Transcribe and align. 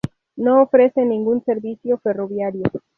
No 0.35 0.63
ofrece 0.63 1.05
ningún 1.05 1.45
servicio 1.45 1.99
ferroviario. 1.99 2.63